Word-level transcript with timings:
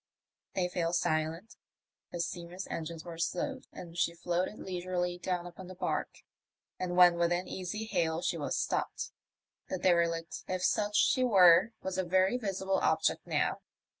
They 0.55 0.67
fell 0.67 0.93
silent, 0.93 1.57
the 2.11 2.19
steamer's 2.19 2.65
engines 2.71 3.05
were 3.05 3.19
slowed, 3.19 3.67
and 3.71 3.95
she 3.95 4.15
floated 4.15 4.57
leisurely 4.57 5.19
down 5.19 5.45
upon 5.45 5.67
the 5.67 5.75
barque, 5.75 6.23
and 6.79 6.95
when 6.97 7.17
within 7.19 7.47
easy 7.47 7.85
hail 7.85 8.23
she 8.23 8.35
was 8.35 8.57
stopped. 8.57 9.11
The 9.69 9.77
derelict, 9.77 10.43
if 10.47 10.63
such 10.63 10.95
she 10.97 11.23
were, 11.23 11.73
was 11.83 11.99
a 11.99 12.03
very 12.03 12.35
visible 12.37 12.79
object 12.79 13.27
now. 13.27 13.59